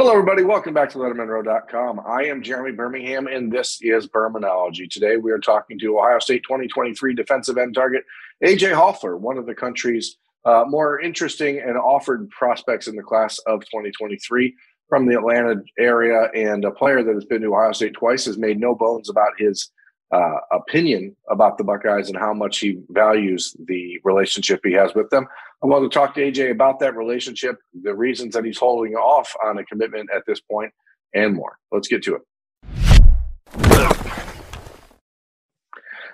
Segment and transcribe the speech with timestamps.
[0.00, 0.44] Hello, everybody.
[0.44, 2.00] Welcome back to LettermenRow.com.
[2.06, 4.88] I am Jeremy Birmingham, and this is Bermanology.
[4.88, 8.04] Today, we are talking to Ohio State 2023 defensive end target
[8.42, 10.16] AJ Hoffler, one of the country's
[10.46, 14.54] uh, more interesting and offered prospects in the class of 2023
[14.88, 18.38] from the Atlanta area, and a player that has been to Ohio State twice has
[18.38, 19.70] made no bones about his
[20.12, 25.08] uh, opinion about the Buckeyes and how much he values the relationship he has with
[25.10, 25.26] them.
[25.62, 29.34] I want to talk to AJ about that relationship, the reasons that he's holding off
[29.44, 30.72] on a commitment at this point,
[31.14, 31.58] and more.
[31.70, 32.22] Let's get to it.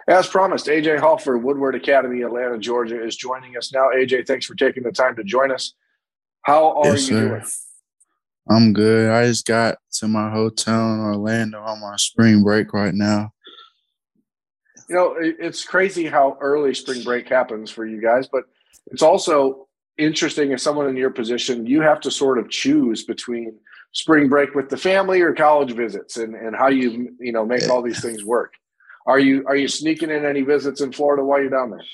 [0.08, 3.88] As promised, AJ Hoffler, Woodward Academy, Atlanta, Georgia, is joining us now.
[3.96, 5.74] AJ, thanks for taking the time to join us.
[6.42, 7.28] How are yes, you sir.
[7.28, 7.42] doing?
[8.48, 9.10] I'm good.
[9.10, 13.32] I just got to my hotel in Orlando on my spring break right now.
[14.88, 18.44] You know, it's crazy how early spring break happens for you guys, but
[18.86, 19.66] it's also
[19.98, 23.58] interesting as someone in your position, you have to sort of choose between
[23.92, 27.68] spring break with the family or college visits and, and how you, you know, make
[27.68, 28.54] all these things work.
[29.06, 31.84] Are you are you sneaking in any visits in Florida while you're down there?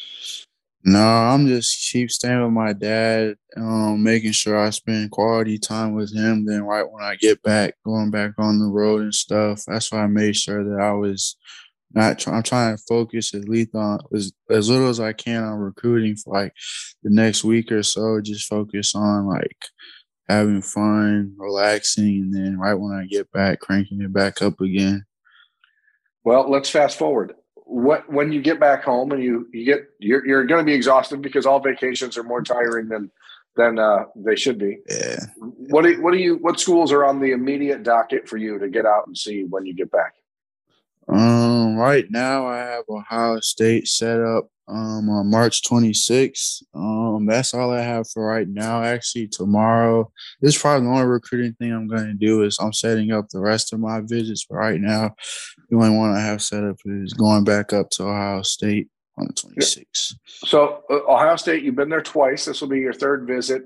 [0.84, 5.94] No, I'm just keep staying with my dad, um, making sure I spend quality time
[5.94, 6.44] with him.
[6.44, 9.62] Then right when I get back, going back on the road and stuff.
[9.66, 11.36] That's why I made sure that I was
[11.94, 15.42] not try, I'm trying to focus at least on as, as little as I can
[15.42, 16.52] on recruiting for like
[17.02, 18.20] the next week or so.
[18.20, 19.56] Just focus on like
[20.28, 25.04] having fun, relaxing, and then right when I get back, cranking it back up again.
[26.24, 27.34] Well, let's fast forward.
[27.54, 30.74] What when you get back home and you you get you're you're going to be
[30.74, 33.10] exhausted because all vacations are more tiring than
[33.56, 34.78] than uh, they should be.
[34.88, 35.20] Yeah.
[35.36, 38.68] What do what do you what schools are on the immediate docket for you to
[38.68, 40.14] get out and see when you get back?
[41.08, 46.62] Um, right now I have Ohio State set up um on March 26th.
[46.74, 48.82] Um, that's all I have for right now.
[48.82, 52.72] Actually, tomorrow this is probably the only recruiting thing I'm going to do is I'm
[52.72, 54.46] setting up the rest of my visits.
[54.48, 55.14] But right now,
[55.68, 59.26] the only one I have set up is going back up to Ohio State on
[59.26, 60.14] the 26th.
[60.26, 62.44] So uh, Ohio State, you've been there twice.
[62.44, 63.64] This will be your third visit.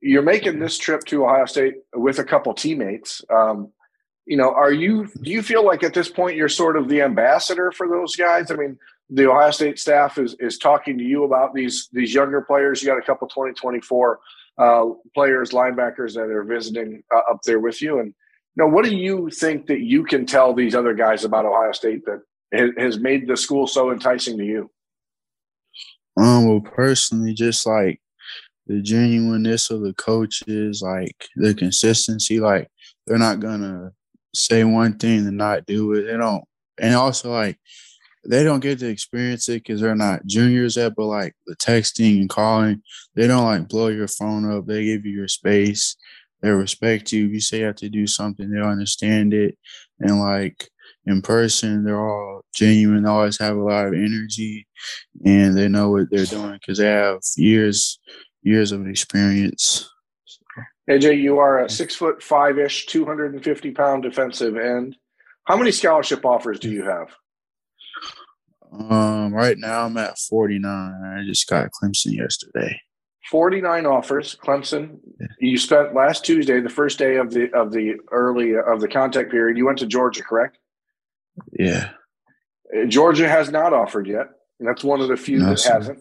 [0.00, 3.22] You're making this trip to Ohio State with a couple teammates.
[3.30, 3.72] Um,
[4.28, 7.00] you know, are you do you feel like at this point you're sort of the
[7.00, 8.50] ambassador for those guys?
[8.50, 8.78] I mean,
[9.08, 12.82] the Ohio State staff is is talking to you about these these younger players.
[12.82, 14.20] You got a couple 2024
[14.58, 14.84] uh,
[15.14, 18.00] players, linebackers that are visiting uh, up there with you.
[18.00, 21.46] And you know, what do you think that you can tell these other guys about
[21.46, 22.20] Ohio State that
[22.76, 24.70] has made the school so enticing to you?
[26.18, 27.98] Um, well, personally, just like
[28.66, 32.68] the genuineness of the coaches, like the consistency, like
[33.06, 33.92] they're not gonna
[34.34, 36.04] say one thing and not do it.
[36.04, 36.44] They don't,
[36.78, 37.58] and also like
[38.26, 40.94] they don't get to experience it because they're not juniors yet.
[40.96, 42.82] But like the texting and calling,
[43.14, 44.66] they don't like blow your phone up.
[44.66, 45.96] They give you your space.
[46.42, 47.26] They respect you.
[47.26, 49.58] If you say you have to do something, they understand it.
[49.98, 50.68] And like
[51.06, 53.02] in person, they're all genuine.
[53.02, 54.66] They always have a lot of energy,
[55.24, 57.98] and they know what they're doing because they have years
[58.42, 59.88] years of experience.
[60.88, 64.96] AJ, you are a six foot five ish, 250 pound defensive end.
[65.44, 67.14] How many scholarship offers do you have?
[68.72, 70.64] Um, right now I'm at 49.
[70.70, 72.80] I just got Clemson yesterday.
[73.30, 74.98] 49 offers, Clemson.
[75.38, 79.30] You spent last Tuesday, the first day of the of the early of the contact
[79.30, 79.58] period.
[79.58, 80.58] You went to Georgia, correct?
[81.52, 81.90] Yeah.
[82.74, 84.28] Uh, Georgia has not offered yet.
[84.58, 86.00] And that's one of the few no, that hasn't.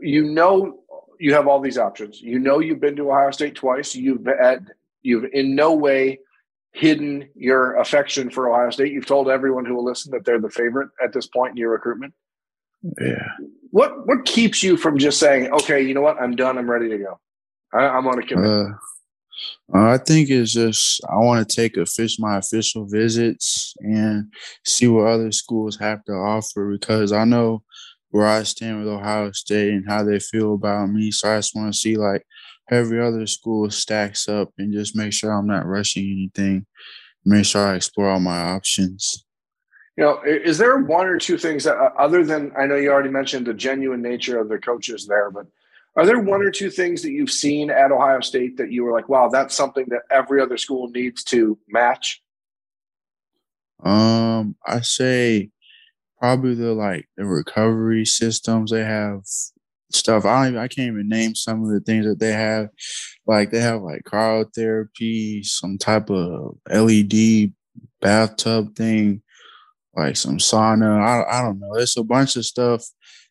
[0.00, 0.80] You know
[1.18, 2.20] you have all these options.
[2.20, 3.94] You know you've been to Ohio State twice.
[3.94, 4.66] You've had
[5.02, 6.20] you've in no way
[6.72, 8.92] hidden your affection for Ohio State.
[8.92, 11.70] You've told everyone who will listen that they're the favorite at this point in your
[11.70, 12.14] recruitment.
[13.00, 13.26] Yeah.
[13.70, 16.58] What what keeps you from just saying, okay, you know what, I'm done.
[16.58, 17.20] I'm ready to go.
[17.72, 18.48] I, am on a commit.
[18.50, 18.72] Uh,
[19.74, 24.32] I think it's just I want to take official my official visits and
[24.64, 27.62] see what other schools have to offer because I know
[28.10, 31.10] where I stand with Ohio State and how they feel about me.
[31.10, 32.24] So I just want to see like
[32.70, 36.66] every other school stacks up and just make sure I'm not rushing anything.
[37.24, 39.24] Make sure I explore all my options.
[39.96, 42.90] You know, is there one or two things that, uh, other than I know you
[42.90, 45.46] already mentioned the genuine nature of the coaches there, but
[45.96, 48.92] are there one or two things that you've seen at Ohio State that you were
[48.92, 52.22] like, wow, that's something that every other school needs to match?
[53.82, 55.50] Um, I say
[56.18, 59.20] probably the like the recovery systems they have
[59.92, 60.24] stuff.
[60.24, 62.68] I don't even, I can't even name some of the things that they have.
[63.26, 67.52] Like they have like cryotherapy, some type of LED
[68.00, 69.22] bathtub thing,
[69.96, 71.00] like some sauna.
[71.00, 71.74] I I don't know.
[71.76, 72.84] It's a bunch of stuff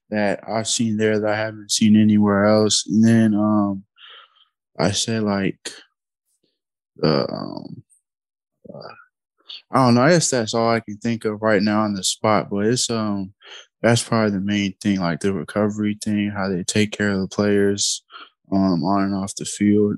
[0.09, 2.85] that I've seen there that I haven't seen anywhere else.
[2.87, 3.83] And then um
[4.79, 5.71] I said like
[6.97, 7.83] the um,
[8.73, 8.93] uh,
[9.71, 10.01] I don't know.
[10.01, 12.49] I guess that's all I can think of right now on the spot.
[12.49, 13.33] But it's um
[13.81, 17.27] that's probably the main thing, like the recovery thing, how they take care of the
[17.27, 18.03] players
[18.51, 19.97] um on and off the field.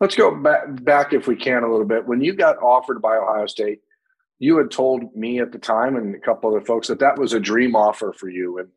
[0.00, 2.06] Let's go back back if we can a little bit.
[2.06, 3.80] When you got offered by Ohio State,
[4.38, 7.32] you had told me at the time and a couple other folks that that was
[7.32, 8.58] a dream offer for you.
[8.58, 8.68] And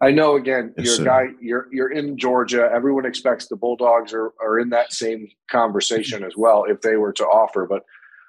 [0.00, 1.02] I know again, yes, you're sir.
[1.02, 2.68] a guy, you're you're in Georgia.
[2.72, 7.12] Everyone expects the Bulldogs are are in that same conversation as well if they were
[7.14, 7.66] to offer.
[7.66, 7.82] But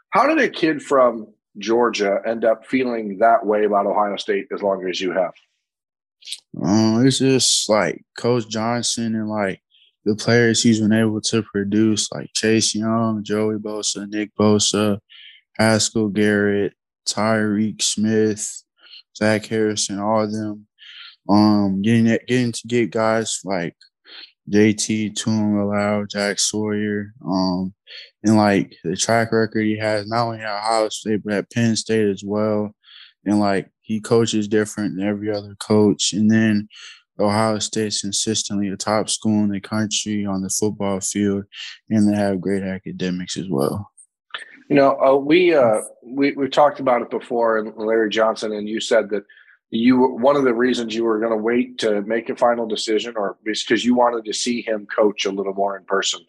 [0.09, 1.27] how did a kid from
[1.57, 5.33] Georgia end up feeling that way about Ohio State as long as you have?
[6.62, 9.62] Um, it's just like Coach Johnson and like
[10.06, 15.00] the players he's been able to produce, like Chase Young, Joey Bosa, Nick Bosa,
[15.57, 16.74] Haskell Garrett,
[17.07, 18.63] Tyreke Smith,
[19.15, 20.68] Zach Harrison, all of them.
[21.30, 23.75] Um, getting getting to get guys like
[24.50, 27.74] JT Tuimoloau, Jack Sawyer, um,
[28.24, 31.75] and like the track record he has not only at Ohio State but at Penn
[31.75, 32.72] State as well,
[33.25, 36.68] and like he coaches different than every other coach, and then
[37.19, 41.45] Ohio State's consistently a top school in the country on the football field,
[41.89, 43.92] and they have great academics as well.
[44.69, 48.68] You know, uh, we uh, we we talked about it before, and Larry Johnson, and
[48.68, 49.24] you said that
[49.69, 53.13] you one of the reasons you were going to wait to make a final decision,
[53.16, 56.19] or because you wanted to see him coach a little more in person.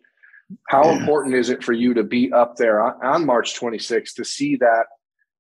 [0.69, 0.99] How yeah.
[0.99, 4.57] important is it for you to be up there on, on March 26th to see
[4.57, 4.87] that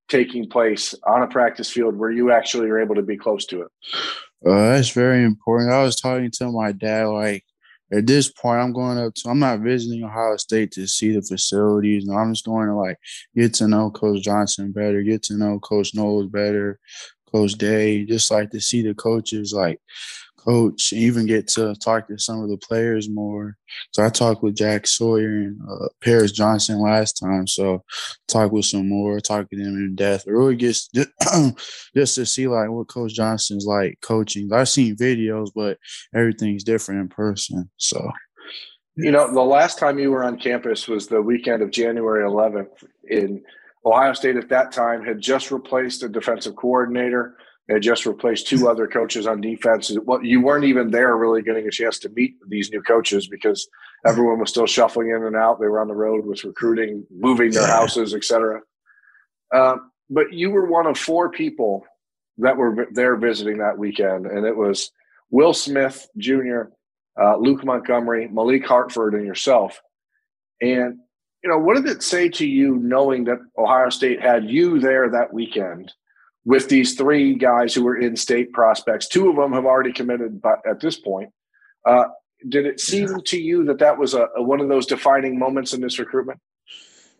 [0.08, 3.62] taking place on a practice field where you actually are able to be close to
[3.62, 3.68] it?
[4.46, 5.72] Uh, that's very important.
[5.72, 7.44] I was talking to my dad like
[7.92, 11.22] at this point, I'm going up to, I'm not visiting Ohio State to see the
[11.22, 12.04] facilities.
[12.04, 12.98] No, I'm just going to like
[13.34, 16.78] get to know Coach Johnson better, get to know Coach Knowles better,
[17.32, 19.80] Coach Day, just like to see the coaches like
[20.48, 23.56] coach, even get to talk to some of the players more.
[23.92, 27.46] So I talked with Jack Sawyer and uh, Paris Johnson last time.
[27.46, 27.84] So
[28.28, 30.26] talk with some more, talk to them in depth.
[30.26, 31.10] Really gets just,
[31.94, 34.50] just to see like what Coach Johnson's like coaching.
[34.52, 35.78] I've seen videos, but
[36.14, 37.70] everything's different in person.
[37.76, 38.10] So.
[38.96, 42.84] You know, the last time you were on campus was the weekend of January 11th
[43.08, 43.44] in
[43.84, 47.36] Ohio State at that time had just replaced a defensive coordinator.
[47.68, 49.94] They had just replaced two other coaches on defense.
[50.04, 53.68] Well, you weren't even there really getting a chance to meet these new coaches because
[54.06, 55.60] everyone was still shuffling in and out.
[55.60, 58.62] They were on the road with recruiting, moving their houses, etc.
[59.54, 59.76] Uh,
[60.08, 61.84] but you were one of four people
[62.38, 64.90] that were there visiting that weekend, and it was
[65.30, 66.62] Will Smith Jr.,
[67.20, 69.82] uh, Luke Montgomery, Malik Hartford, and yourself.
[70.62, 71.00] And
[71.44, 75.10] you know, what did it say to you knowing that Ohio State had you there
[75.10, 75.92] that weekend
[76.48, 79.06] with these three guys who were in state prospects?
[79.06, 81.28] Two of them have already committed at this point.
[81.84, 82.04] Uh,
[82.48, 85.74] did it seem to you that that was a, a, one of those defining moments
[85.74, 86.40] in this recruitment?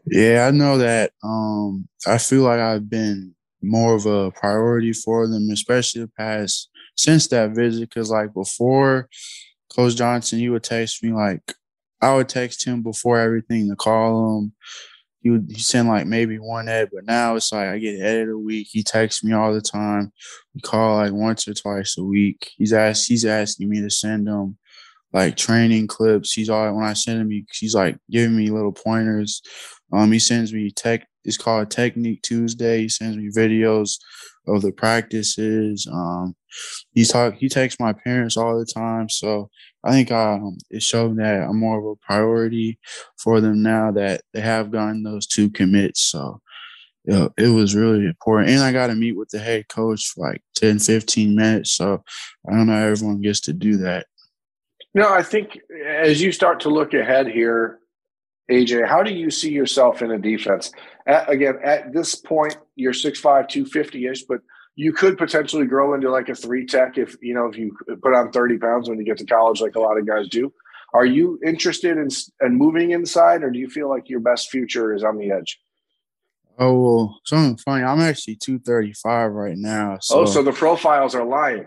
[0.07, 1.13] Yeah, I know that.
[1.23, 6.71] Um, I feel like I've been more of a priority for them, especially the past
[6.97, 7.91] since that visit.
[7.91, 9.11] Because like before,
[9.77, 11.43] Coach Johnson, he would text me like
[12.01, 14.53] I would text him before everything to call him.
[15.21, 18.29] He would he send like maybe one ed, but now it's like I get ed
[18.29, 18.69] a week.
[18.71, 20.13] He texts me all the time.
[20.55, 22.51] We call like once or twice a week.
[22.57, 24.57] He's asked he's asking me to send him
[25.13, 26.33] like training clips.
[26.33, 29.43] He's all when I send him, he's like giving me little pointers.
[29.93, 31.07] Um, he sends me tech.
[31.25, 32.83] It's called Technique Tuesday.
[32.83, 33.99] He sends me videos
[34.49, 35.87] of the practices.
[35.91, 36.35] Um,
[36.93, 37.35] he's talk.
[37.35, 39.09] He texts my parents all the time.
[39.09, 39.51] So
[39.85, 42.79] I think um, it showed that I'm more of a priority
[43.19, 46.03] for them now that they have gotten those two commits.
[46.03, 46.41] So
[47.05, 48.51] you know, it was really important.
[48.51, 51.73] And I got to meet with the head coach for like 10, 15 minutes.
[51.73, 52.03] So
[52.47, 54.07] I don't know everyone gets to do that.
[54.95, 57.79] No, I think as you start to look ahead here,
[58.51, 60.73] AJ, how do you see yourself in a defense?
[61.07, 64.41] At, again, at this point, you're 6'5, 250 ish, but
[64.79, 68.15] you could potentially grow into like a three tech if you know if you put
[68.15, 70.53] on 30 pounds when you get to college like a lot of guys do
[70.95, 72.09] are you interested in,
[72.41, 75.59] in moving inside or do you feel like your best future is on the edge
[76.61, 80.21] oh well something funny i'm actually 235 right now oh, so.
[80.21, 81.67] oh so the profiles are lying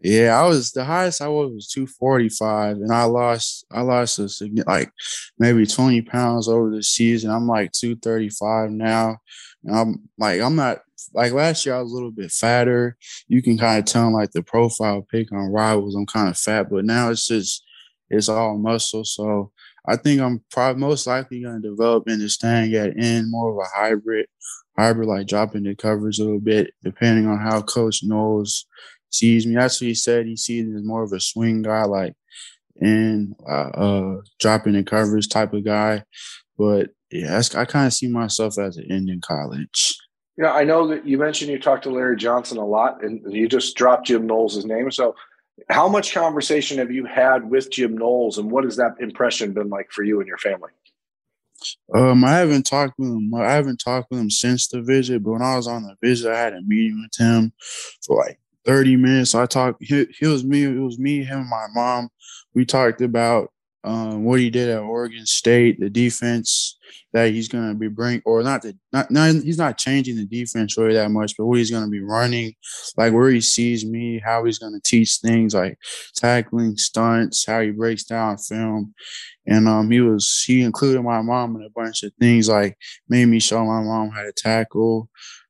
[0.00, 4.28] yeah, I was the highest I was was 245, and I lost I lost a
[4.66, 4.92] like
[5.38, 7.30] maybe 20 pounds over the season.
[7.30, 9.16] I'm like 235 now,
[9.64, 10.78] and I'm like I'm not
[11.14, 12.96] like last year I was a little bit fatter.
[13.26, 15.96] You can kind of tell like the profile pick on rivals.
[15.96, 17.64] I'm kind of fat, but now it's just
[18.08, 19.04] it's all muscle.
[19.04, 19.50] So
[19.86, 23.58] I think I'm probably most likely going to develop into staying at end more of
[23.58, 24.26] a hybrid,
[24.78, 28.66] hybrid like dropping the coverage a little bit, depending on how Coach Knowles
[29.10, 29.54] sees me.
[29.54, 30.26] That's what he said.
[30.26, 32.14] He sees me as more of a swing guy, like
[32.80, 36.04] and uh, uh, dropping the coverage type of guy.
[36.56, 39.96] But yeah, I kind of see myself as an Indian college.
[40.36, 43.20] You know, I know that you mentioned you talked to Larry Johnson a lot, and
[43.32, 44.90] you just dropped Jim Knowles' name.
[44.90, 45.16] So,
[45.68, 49.68] how much conversation have you had with Jim Knowles, and what has that impression been
[49.68, 50.70] like for you and your family?
[51.92, 53.34] Um, I haven't talked with him.
[53.34, 56.32] I haven't talked with him since the visit, but when I was on the visit,
[56.32, 57.52] I had a meeting with him
[58.06, 59.34] for like 30 minutes.
[59.34, 59.82] I talked.
[59.82, 60.64] He, he was me.
[60.64, 62.08] It was me, him, and my mom.
[62.54, 63.50] We talked about
[63.84, 66.76] um, what he did at Oregon State, the defense
[67.12, 70.26] that he's going to be bring, or not the not, not he's not changing the
[70.26, 72.54] defense really that much, but what he's going to be running,
[72.96, 75.78] like where he sees me, how he's going to teach things like
[76.16, 78.94] tackling stunts, how he breaks down film,
[79.46, 82.76] and um, he was he included my mom in a bunch of things, like
[83.08, 85.08] made me show my mom how to tackle,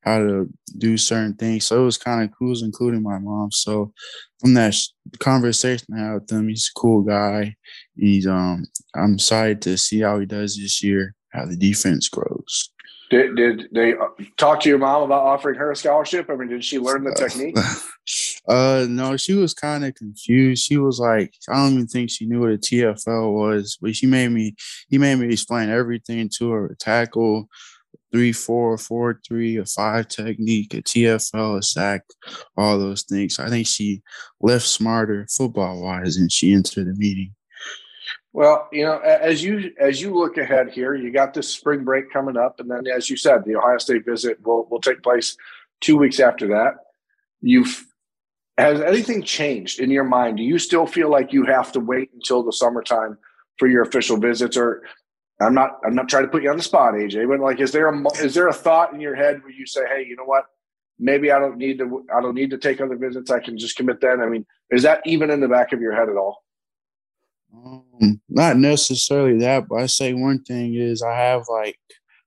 [0.09, 0.49] how to
[0.79, 1.67] do certain things.
[1.67, 3.53] So it was kind of cool, including my mom.
[3.53, 3.93] So
[4.41, 4.75] from that
[5.19, 7.57] conversation I had with him, he's a cool guy.
[7.97, 8.65] He's um
[8.97, 12.71] I'm excited to see how he does this year, how the defense grows.
[13.11, 16.29] Did, did they uh, talk to your mom about offering her a scholarship?
[16.29, 17.57] I mean, did she learn the technique?
[18.49, 20.65] uh, no, she was kind of confused.
[20.65, 24.07] She was like, I don't even think she knew what a TFL was, but she
[24.07, 24.55] made me,
[24.91, 27.49] he made me explain everything to her: tackle,
[28.12, 32.03] three, four, four, three, a five technique, a TFL, a sack,
[32.57, 33.38] all those things.
[33.38, 34.03] I think she
[34.41, 37.35] left smarter football wise and she entered the meeting.
[38.33, 42.12] Well, you know, as you as you look ahead here, you got this spring break
[42.12, 45.37] coming up, and then as you said, the Ohio State visit will will take place
[45.81, 46.75] two weeks after that.
[47.41, 47.85] You've
[48.59, 50.37] has anything changed in your mind?
[50.37, 53.17] Do you still feel like you have to wait until the summertime
[53.57, 54.83] for your official visits, or
[55.40, 57.71] I'm not I'm not trying to put you on the spot, AJ, but like, is
[57.71, 60.25] there a is there a thought in your head where you say, hey, you know
[60.25, 60.47] what?
[60.99, 63.30] Maybe I don't need to I don't need to take other visits.
[63.30, 64.21] I can just commit then.
[64.21, 66.42] I mean, is that even in the back of your head at all?
[67.54, 71.78] Um, not necessarily that, but I say one thing is I have like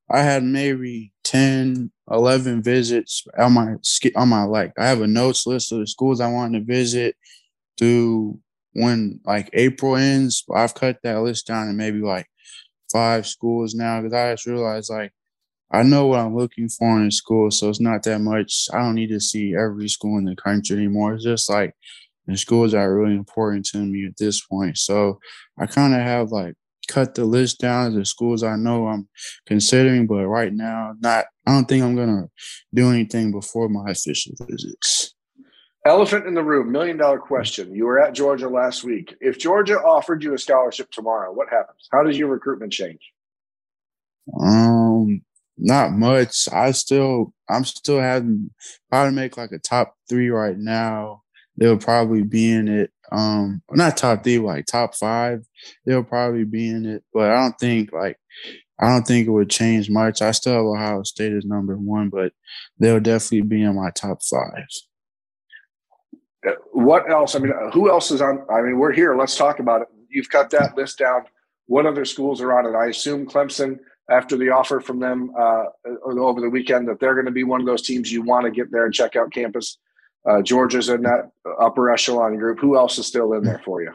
[0.09, 3.75] I had maybe 10, 11 visits on my
[4.15, 7.15] on my like I have a notes list of the schools I want to visit
[7.77, 8.39] through
[8.73, 10.45] when like April ends.
[10.53, 12.27] I've cut that list down to maybe like
[12.91, 15.11] five schools now because I just realized like
[15.73, 18.67] I know what I'm looking for in a school, so it's not that much.
[18.73, 21.13] I don't need to see every school in the country anymore.
[21.13, 21.73] It's just like
[22.27, 24.77] the schools are really important to me at this point.
[24.77, 25.19] So
[25.57, 26.55] I kind of have like
[26.87, 29.07] cut the list down of the schools I know I'm
[29.45, 31.25] considering, but right now, not.
[31.47, 32.27] I don't think I'm gonna
[32.73, 35.13] do anything before my official visits.
[35.85, 37.73] Elephant in the room, million dollar question.
[37.73, 39.15] You were at Georgia last week.
[39.19, 41.87] If Georgia offered you a scholarship tomorrow, what happens?
[41.91, 42.99] How does your recruitment change?
[44.39, 45.23] Um,
[45.57, 46.47] not much.
[46.53, 48.51] I still, I'm still having
[48.91, 51.23] probably make like a top three right now.
[51.57, 52.91] They'll probably be in it.
[53.11, 55.43] Um, not top three, like top five.
[55.87, 58.17] They'll probably be in it, but I don't think like
[58.79, 60.21] I don't think it would change much.
[60.21, 62.33] I still have Ohio State as number one, but
[62.79, 64.67] they'll definitely be in my top five
[66.71, 67.35] what else?
[67.35, 68.45] I mean, who else is on?
[68.49, 69.15] I mean, we're here.
[69.15, 69.87] Let's talk about it.
[70.09, 71.23] You've cut that list down.
[71.67, 72.77] What other schools are on it?
[72.77, 73.79] I assume Clemson,
[74.09, 75.65] after the offer from them uh,
[76.05, 78.51] over the weekend, that they're going to be one of those teams you want to
[78.51, 79.77] get there and check out campus.
[80.25, 82.59] Uh, Georgia's in that upper echelon group.
[82.59, 83.93] Who else is still in there for you?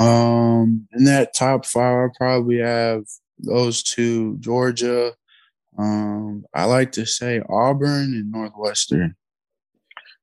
[0.00, 3.04] Um, in that top five, I probably have
[3.38, 5.12] those two: Georgia.
[5.76, 9.16] Um, I like to say Auburn and Northwestern.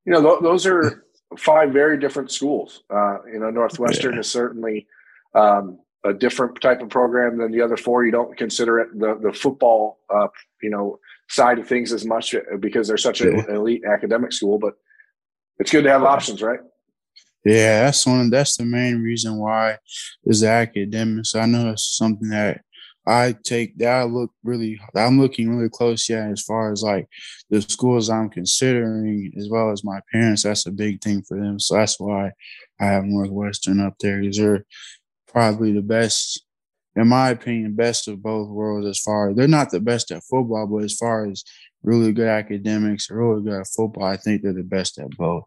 [0.05, 1.05] You know, th- those are
[1.38, 2.84] five very different schools.
[2.89, 4.20] Uh, you know, Northwestern yeah.
[4.20, 4.88] is certainly
[5.36, 8.05] um, a different type of program than the other four.
[8.05, 10.27] You don't consider it the the football, uh,
[10.62, 14.60] you know, side of things as much because they're such an elite academic school.
[14.60, 14.74] But
[15.60, 16.60] it's good to have options, right?
[17.46, 18.29] Yeah, that's one.
[18.29, 19.77] That's the main reason why
[20.25, 21.34] is the academics.
[21.36, 22.62] I know it's something that
[23.05, 27.08] I take that I look really I'm looking really close yeah as far as like
[27.50, 31.60] the schools I'm considering as well as my parents that's a big thing for them.
[31.60, 32.31] So that's why
[32.79, 34.22] I have Northwestern up there.
[34.22, 34.65] Because they're
[35.27, 36.43] probably the best
[36.96, 40.24] in my opinion best of both worlds as far as they're not the best at
[40.24, 41.43] football but as far as
[41.84, 45.46] really good academics or really good at football I think they're the best at both.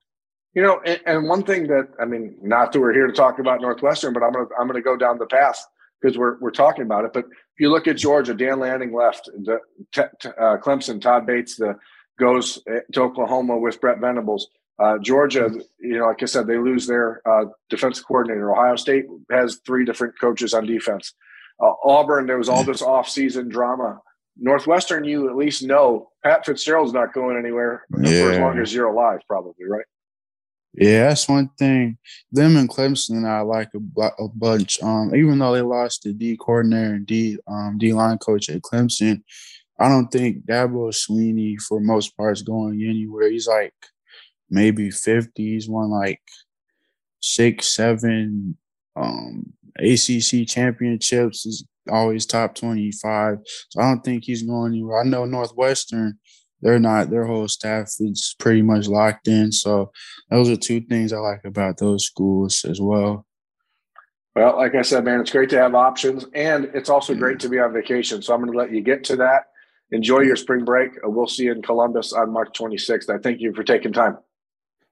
[0.55, 3.39] You know and, and one thing that I mean not that we're here to talk
[3.39, 5.65] about Northwestern but I'm gonna I'm gonna go down the path
[6.05, 7.13] because we're we're talking about it.
[7.13, 9.27] But if you look at Georgia, Dan Lanning left.
[9.27, 9.59] The,
[9.93, 11.77] t- uh, Clemson, Todd Bates, the
[12.19, 14.49] goes to Oklahoma with Brent Venables.
[14.79, 18.53] Uh, Georgia, you know, like I said, they lose their uh, defensive coordinator.
[18.53, 21.15] Ohio State has three different coaches on defense.
[21.63, 24.01] Uh, Auburn, there was all this off-season drama.
[24.37, 28.25] Northwestern, you at least know Pat Fitzgerald's not going anywhere yeah.
[28.25, 29.85] for as long as you're alive, probably, right?
[30.77, 31.99] Yeah, that's one thing.
[32.33, 34.83] Them and Clemson, I like a, a bunch.
[34.83, 38.63] Um, even though they lost the D coordinator and D um, D line coach at
[38.63, 39.23] Clemson,
[39.79, 43.31] I don't think Dabo Swinney, for most parts, going anywhere.
[43.31, 43.75] He's like
[44.51, 45.53] maybe fifty.
[45.53, 46.21] He's won like
[47.21, 48.57] six, seven
[48.97, 51.47] um, ACC championships.
[51.47, 53.39] Is always top twenty five.
[53.71, 55.03] So I don't think he's going anywhere.
[55.03, 56.19] I know Northwestern
[56.65, 59.53] they're not their whole staff is pretty much locked in.
[59.53, 59.93] So
[60.31, 63.27] those are two things I like about those schools as well.
[64.35, 67.49] Well, like I said, man, it's great to have options, and it's also great to
[67.49, 68.21] be on vacation.
[68.21, 69.45] So I'm going to let you get to that.
[69.93, 70.91] Enjoy your spring break.
[71.05, 73.15] We'll see you in Columbus on March 26th.
[73.15, 74.17] I thank you for taking time.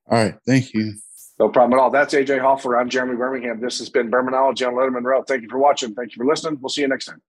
[0.09, 0.93] All right, thank you.
[1.41, 1.91] No problem at all.
[1.91, 2.79] That's AJ Hoffler.
[2.79, 3.61] I'm Jeremy Birmingham.
[3.61, 5.25] This has been Bermanology on Lettermen Row.
[5.25, 5.95] Thank you for watching.
[5.95, 6.59] Thank you for listening.
[6.61, 7.21] We'll see you next time.